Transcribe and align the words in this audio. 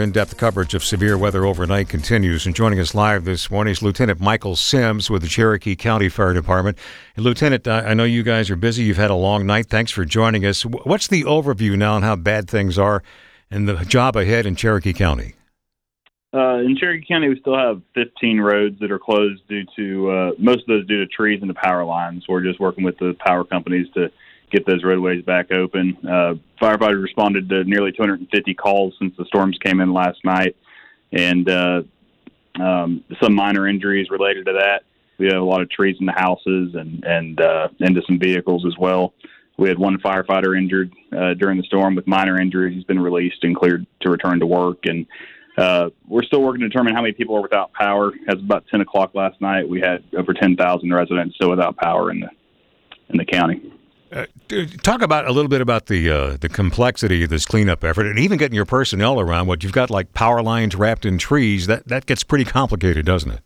In-depth 0.00 0.36
coverage 0.36 0.74
of 0.74 0.84
severe 0.84 1.16
weather 1.16 1.44
overnight 1.44 1.88
continues, 1.88 2.46
and 2.46 2.54
joining 2.54 2.78
us 2.80 2.94
live 2.94 3.24
this 3.24 3.50
morning 3.50 3.72
is 3.72 3.82
Lieutenant 3.82 4.20
Michael 4.20 4.56
Sims 4.56 5.10
with 5.10 5.22
the 5.22 5.28
Cherokee 5.28 5.76
County 5.76 6.08
Fire 6.08 6.32
Department. 6.32 6.78
And 7.16 7.24
Lieutenant, 7.24 7.66
I 7.68 7.94
know 7.94 8.04
you 8.04 8.22
guys 8.22 8.50
are 8.50 8.56
busy. 8.56 8.84
You've 8.84 8.96
had 8.96 9.10
a 9.10 9.14
long 9.14 9.46
night. 9.46 9.66
Thanks 9.66 9.92
for 9.92 10.04
joining 10.04 10.44
us. 10.44 10.64
What's 10.64 11.08
the 11.08 11.24
overview 11.24 11.76
now 11.76 11.94
on 11.94 12.02
how 12.02 12.16
bad 12.16 12.48
things 12.48 12.78
are 12.78 13.02
and 13.50 13.68
the 13.68 13.84
job 13.84 14.16
ahead 14.16 14.46
in 14.46 14.56
Cherokee 14.56 14.92
County? 14.92 15.34
Uh, 16.34 16.58
in 16.58 16.76
Cherokee 16.76 17.06
County, 17.06 17.28
we 17.28 17.38
still 17.38 17.56
have 17.56 17.80
15 17.94 18.40
roads 18.40 18.78
that 18.80 18.90
are 18.90 18.98
closed 18.98 19.46
due 19.48 19.64
to 19.76 20.10
uh, 20.10 20.30
most 20.38 20.60
of 20.62 20.66
those 20.66 20.86
due 20.86 20.98
to 20.98 21.06
trees 21.06 21.40
and 21.40 21.48
the 21.48 21.54
power 21.54 21.84
lines. 21.84 22.24
We're 22.28 22.42
just 22.42 22.58
working 22.58 22.82
with 22.82 22.98
the 22.98 23.16
power 23.24 23.44
companies 23.44 23.86
to 23.94 24.10
get 24.50 24.66
those 24.66 24.84
roadways 24.84 25.24
back 25.24 25.50
open. 25.52 25.96
Uh, 26.04 26.34
firefighters 26.60 27.02
responded 27.02 27.48
to 27.48 27.64
nearly 27.64 27.92
250 27.92 28.54
calls 28.54 28.94
since 28.98 29.14
the 29.16 29.24
storms 29.26 29.58
came 29.62 29.80
in 29.80 29.92
last 29.92 30.24
night, 30.24 30.56
and 31.12 31.48
uh, 31.48 31.82
um, 32.60 33.04
some 33.22 33.34
minor 33.34 33.66
injuries 33.68 34.08
related 34.10 34.46
to 34.46 34.52
that. 34.52 34.84
We 35.18 35.26
have 35.26 35.40
a 35.40 35.44
lot 35.44 35.60
of 35.60 35.70
trees 35.70 35.96
in 36.00 36.06
the 36.06 36.12
houses 36.12 36.74
and 36.74 37.04
and 37.04 37.40
uh, 37.40 37.68
into 37.80 38.02
some 38.06 38.18
vehicles 38.18 38.64
as 38.66 38.76
well. 38.78 39.14
We 39.56 39.68
had 39.68 39.78
one 39.78 39.98
firefighter 39.98 40.58
injured 40.58 40.92
uh, 41.16 41.34
during 41.34 41.58
the 41.58 41.62
storm 41.64 41.94
with 41.94 42.06
minor 42.06 42.40
injuries. 42.40 42.74
He's 42.74 42.84
been 42.84 42.98
released 42.98 43.44
and 43.44 43.54
cleared 43.54 43.86
to 44.00 44.10
return 44.10 44.40
to 44.40 44.46
work. 44.46 44.78
And 44.84 45.06
uh, 45.56 45.90
we're 46.08 46.24
still 46.24 46.42
working 46.42 46.62
to 46.62 46.68
determine 46.68 46.94
how 46.94 47.02
many 47.02 47.12
people 47.12 47.36
are 47.36 47.42
without 47.42 47.72
power. 47.72 48.12
As 48.28 48.38
about 48.40 48.64
10 48.68 48.80
o'clock 48.80 49.14
last 49.14 49.40
night, 49.40 49.68
we 49.68 49.80
had 49.80 50.02
over 50.16 50.34
10,000 50.34 50.92
residents 50.92 51.36
still 51.36 51.50
without 51.50 51.76
power 51.76 52.10
in 52.10 52.20
the 52.20 52.28
in 53.10 53.18
the 53.18 53.24
county. 53.24 53.73
Uh, 54.14 54.26
talk 54.82 55.02
about 55.02 55.26
a 55.26 55.32
little 55.32 55.48
bit 55.48 55.60
about 55.60 55.86
the 55.86 56.08
uh, 56.08 56.36
the 56.40 56.48
complexity 56.48 57.24
of 57.24 57.30
this 57.30 57.44
cleanup 57.44 57.82
effort, 57.82 58.06
and 58.06 58.18
even 58.18 58.38
getting 58.38 58.54
your 58.54 58.64
personnel 58.64 59.18
around. 59.18 59.48
What 59.48 59.64
you've 59.64 59.72
got, 59.72 59.90
like 59.90 60.12
power 60.14 60.40
lines 60.40 60.76
wrapped 60.76 61.04
in 61.04 61.18
trees, 61.18 61.66
that 61.66 61.88
that 61.88 62.06
gets 62.06 62.22
pretty 62.22 62.44
complicated, 62.44 63.04
doesn't 63.04 63.32
it? 63.32 63.40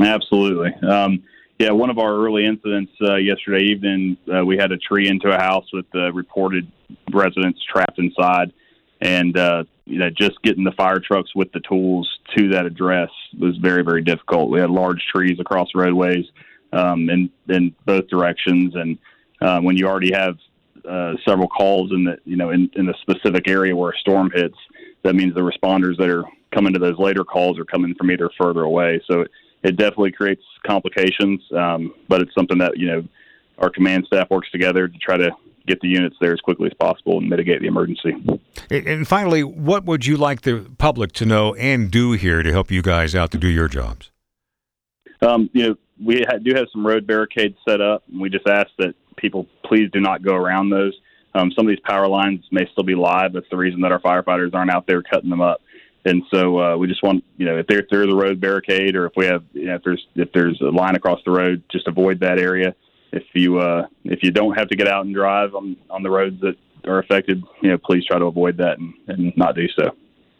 Absolutely. 0.00 0.74
Um, 0.88 1.22
yeah, 1.58 1.70
one 1.70 1.88
of 1.90 1.98
our 1.98 2.16
early 2.16 2.44
incidents 2.44 2.92
uh, 3.00 3.14
yesterday 3.16 3.64
evening, 3.64 4.16
uh, 4.34 4.44
we 4.44 4.56
had 4.56 4.72
a 4.72 4.76
tree 4.76 5.08
into 5.08 5.28
a 5.28 5.38
house 5.38 5.66
with 5.72 5.86
reported 6.12 6.66
residents 7.12 7.60
trapped 7.72 7.98
inside, 7.98 8.52
and 9.00 9.36
uh, 9.36 9.62
you 9.84 9.98
know, 9.98 10.10
just 10.10 10.40
getting 10.42 10.64
the 10.64 10.72
fire 10.72 10.98
trucks 10.98 11.34
with 11.34 11.52
the 11.52 11.60
tools 11.60 12.08
to 12.36 12.48
that 12.48 12.66
address 12.66 13.10
was 13.38 13.56
very, 13.58 13.82
very 13.82 14.02
difficult. 14.02 14.50
We 14.50 14.60
had 14.60 14.70
large 14.70 15.04
trees 15.14 15.38
across 15.38 15.68
roadways 15.74 16.24
um, 16.72 17.10
in 17.10 17.30
in 17.48 17.74
both 17.84 18.08
directions, 18.08 18.74
and 18.74 18.98
uh, 19.42 19.60
when 19.60 19.76
you 19.76 19.86
already 19.86 20.12
have 20.12 20.36
uh, 20.88 21.14
several 21.24 21.48
calls 21.48 21.92
in 21.92 22.04
the 22.04 22.16
you 22.24 22.36
know 22.36 22.50
in, 22.50 22.70
in 22.74 22.88
a 22.88 22.94
specific 23.02 23.48
area 23.48 23.74
where 23.74 23.90
a 23.90 23.98
storm 23.98 24.30
hits, 24.34 24.56
that 25.02 25.14
means 25.14 25.34
the 25.34 25.40
responders 25.40 25.96
that 25.98 26.08
are 26.08 26.24
coming 26.52 26.72
to 26.72 26.78
those 26.78 26.98
later 26.98 27.24
calls 27.24 27.58
are 27.58 27.64
coming 27.64 27.94
from 27.94 28.10
either 28.10 28.30
further 28.38 28.62
away. 28.62 29.00
So 29.10 29.22
it, 29.22 29.30
it 29.62 29.76
definitely 29.76 30.12
creates 30.12 30.42
complications, 30.66 31.40
um, 31.56 31.94
but 32.08 32.20
it's 32.20 32.34
something 32.34 32.58
that 32.58 32.76
you 32.76 32.86
know 32.86 33.04
our 33.58 33.70
command 33.70 34.06
staff 34.06 34.30
works 34.30 34.50
together 34.50 34.88
to 34.88 34.98
try 34.98 35.16
to 35.16 35.30
get 35.66 35.80
the 35.80 35.88
units 35.88 36.16
there 36.20 36.32
as 36.32 36.40
quickly 36.40 36.66
as 36.66 36.74
possible 36.74 37.18
and 37.18 37.28
mitigate 37.28 37.60
the 37.60 37.68
emergency. 37.68 38.14
And 38.70 39.06
finally, 39.06 39.44
what 39.44 39.84
would 39.84 40.06
you 40.06 40.16
like 40.16 40.42
the 40.42 40.66
public 40.78 41.12
to 41.12 41.26
know 41.26 41.54
and 41.54 41.90
do 41.90 42.12
here 42.12 42.42
to 42.42 42.50
help 42.50 42.70
you 42.70 42.82
guys 42.82 43.14
out 43.14 43.30
to 43.32 43.38
do 43.38 43.46
your 43.46 43.68
jobs? 43.68 44.10
Um, 45.20 45.50
you 45.52 45.68
know, 45.68 45.76
we 46.04 46.24
ha- 46.28 46.38
do 46.38 46.52
have 46.54 46.66
some 46.72 46.84
road 46.84 47.06
barricades 47.06 47.56
set 47.68 47.80
up, 47.80 48.02
and 48.10 48.20
we 48.20 48.28
just 48.28 48.48
ask 48.48 48.70
that 48.78 48.94
people 49.16 49.46
please 49.64 49.90
do 49.92 50.00
not 50.00 50.22
go 50.22 50.34
around 50.34 50.70
those. 50.70 50.92
Um, 51.34 51.50
some 51.56 51.66
of 51.66 51.70
these 51.70 51.80
power 51.84 52.08
lines 52.08 52.44
may 52.50 52.68
still 52.72 52.84
be 52.84 52.94
live. 52.94 53.32
That's 53.32 53.48
the 53.50 53.56
reason 53.56 53.80
that 53.82 53.92
our 53.92 54.00
firefighters 54.00 54.54
aren't 54.54 54.70
out 54.70 54.86
there 54.86 55.02
cutting 55.02 55.30
them 55.30 55.40
up. 55.40 55.62
And 56.04 56.22
so 56.32 56.58
uh, 56.60 56.76
we 56.76 56.88
just 56.88 57.02
want, 57.02 57.24
you 57.36 57.46
know, 57.46 57.58
if 57.58 57.66
there's 57.68 57.84
there's 57.90 58.12
a 58.12 58.16
road 58.16 58.40
barricade 58.40 58.96
or 58.96 59.06
if 59.06 59.12
we 59.16 59.26
have, 59.26 59.44
you 59.52 59.66
know, 59.66 59.76
if 59.76 59.82
there's 59.84 60.04
if 60.16 60.32
there's 60.32 60.60
a 60.60 60.70
line 60.70 60.96
across 60.96 61.20
the 61.24 61.30
road, 61.30 61.62
just 61.70 61.86
avoid 61.86 62.20
that 62.20 62.38
area. 62.38 62.74
If 63.12 63.22
you 63.34 63.60
uh, 63.60 63.86
if 64.04 64.22
you 64.22 64.32
don't 64.32 64.54
have 64.58 64.68
to 64.68 64.76
get 64.76 64.88
out 64.88 65.04
and 65.04 65.14
drive 65.14 65.54
on 65.54 65.76
on 65.90 66.02
the 66.02 66.10
roads 66.10 66.40
that 66.40 66.56
are 66.86 66.98
affected, 66.98 67.42
you 67.62 67.70
know, 67.70 67.78
please 67.78 68.04
try 68.04 68.18
to 68.18 68.24
avoid 68.24 68.56
that 68.56 68.78
and, 68.78 68.94
and 69.06 69.36
not 69.36 69.54
do 69.54 69.68
so. 69.78 69.90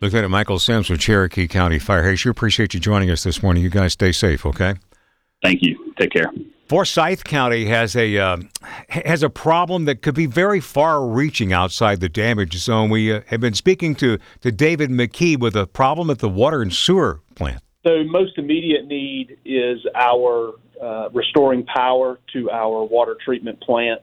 Lieutenant 0.00 0.32
Michael 0.32 0.58
Sims 0.58 0.90
with 0.90 0.98
Cherokee 0.98 1.46
County 1.46 1.78
Fire. 1.78 2.02
Hey, 2.02 2.16
sure 2.16 2.32
appreciate 2.32 2.74
you 2.74 2.80
joining 2.80 3.08
us 3.08 3.22
this 3.22 3.40
morning. 3.40 3.62
You 3.62 3.70
guys 3.70 3.92
stay 3.92 4.10
safe, 4.10 4.44
okay? 4.44 4.74
Thank 5.42 5.62
you. 5.62 5.92
Take 5.98 6.12
care. 6.12 6.30
Forsyth 6.68 7.24
County 7.24 7.66
has 7.66 7.94
a 7.94 8.16
uh, 8.16 8.38
has 8.88 9.22
a 9.22 9.28
problem 9.28 9.84
that 9.84 10.00
could 10.00 10.14
be 10.14 10.24
very 10.24 10.60
far-reaching 10.60 11.52
outside 11.52 12.00
the 12.00 12.08
damage 12.08 12.56
zone. 12.56 12.88
We 12.88 13.12
uh, 13.12 13.20
have 13.26 13.40
been 13.40 13.52
speaking 13.52 13.94
to 13.96 14.18
to 14.40 14.50
David 14.50 14.88
McKee 14.88 15.38
with 15.38 15.54
a 15.54 15.66
problem 15.66 16.08
at 16.08 16.20
the 16.20 16.30
water 16.30 16.62
and 16.62 16.72
sewer 16.72 17.20
plant. 17.34 17.62
The 17.84 18.04
most 18.08 18.38
immediate 18.38 18.86
need 18.86 19.36
is 19.44 19.80
our 19.94 20.52
uh, 20.80 21.10
restoring 21.12 21.66
power 21.66 22.18
to 22.32 22.50
our 22.50 22.84
water 22.84 23.16
treatment 23.22 23.60
plant. 23.60 24.00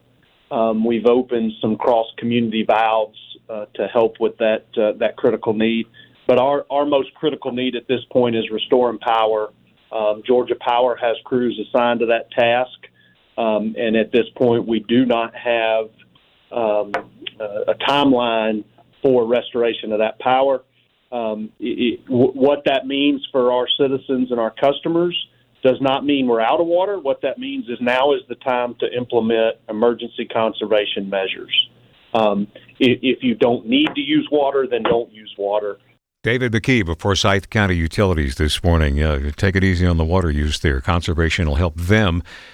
Um, 0.51 0.85
we've 0.85 1.05
opened 1.05 1.53
some 1.61 1.75
cross 1.75 2.07
community 2.17 2.63
valves 2.67 3.17
uh, 3.49 3.65
to 3.75 3.87
help 3.87 4.19
with 4.19 4.37
that 4.37 4.65
uh, 4.77 4.97
that 4.99 5.15
critical 5.17 5.53
need. 5.53 5.87
But 6.27 6.37
our, 6.37 6.67
our 6.69 6.85
most 6.85 7.11
critical 7.15 7.51
need 7.51 7.75
at 7.75 7.87
this 7.87 8.01
point 8.11 8.35
is 8.35 8.51
restoring 8.51 8.99
power 8.99 9.49
um, 9.91 10.21
Georgia 10.25 10.55
Power 10.59 10.97
has 11.01 11.15
crews 11.25 11.59
assigned 11.67 11.99
to 12.01 12.07
that 12.07 12.31
task, 12.31 12.77
um, 13.37 13.75
and 13.77 13.95
at 13.95 14.11
this 14.11 14.25
point, 14.35 14.67
we 14.67 14.79
do 14.81 15.05
not 15.05 15.33
have 15.35 15.85
um, 16.51 16.91
a, 17.39 17.71
a 17.71 17.75
timeline 17.87 18.63
for 19.01 19.25
restoration 19.25 19.91
of 19.91 19.99
that 19.99 20.19
power. 20.19 20.63
Um, 21.11 21.51
it, 21.59 22.05
w- 22.05 22.31
what 22.33 22.63
that 22.65 22.85
means 22.85 23.25
for 23.31 23.51
our 23.51 23.67
citizens 23.79 24.31
and 24.31 24.39
our 24.39 24.51
customers 24.51 25.15
does 25.63 25.77
not 25.81 26.05
mean 26.05 26.27
we're 26.27 26.41
out 26.41 26.59
of 26.59 26.67
water. 26.67 26.99
What 26.99 27.21
that 27.21 27.37
means 27.37 27.67
is 27.67 27.77
now 27.81 28.13
is 28.13 28.21
the 28.29 28.35
time 28.35 28.75
to 28.79 28.87
implement 28.95 29.57
emergency 29.67 30.25
conservation 30.25 31.09
measures. 31.09 31.69
Um, 32.13 32.47
if, 32.79 32.99
if 33.01 33.23
you 33.23 33.35
don't 33.35 33.65
need 33.65 33.89
to 33.95 34.01
use 34.01 34.27
water, 34.31 34.67
then 34.69 34.83
don't 34.83 35.11
use 35.11 35.33
water. 35.37 35.77
David 36.21 36.51
McKee 36.51 36.85
of 36.85 36.99
Forsyth 36.99 37.49
County 37.49 37.77
Utilities 37.77 38.35
this 38.35 38.61
morning. 38.61 39.01
Uh, 39.01 39.31
take 39.37 39.55
it 39.55 39.63
easy 39.63 39.85
on 39.85 39.95
the 39.95 40.03
water 40.03 40.29
use 40.29 40.59
there. 40.59 40.81
Conservation 40.81 41.47
will 41.47 41.55
help 41.55 41.77
them 41.77 42.23